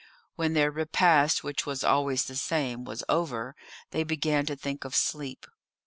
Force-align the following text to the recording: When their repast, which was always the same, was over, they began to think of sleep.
When 0.35 0.53
their 0.53 0.71
repast, 0.71 1.43
which 1.43 1.67
was 1.67 1.83
always 1.83 2.25
the 2.25 2.35
same, 2.35 2.85
was 2.85 3.03
over, 3.07 3.55
they 3.91 4.01
began 4.03 4.47
to 4.47 4.55
think 4.55 4.83
of 4.83 4.95
sleep. 4.95 5.45